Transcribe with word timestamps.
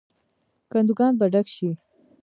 کندوګان 0.71 1.13
به 1.19 1.25
ډک 1.33 1.47
شي. 1.55 1.69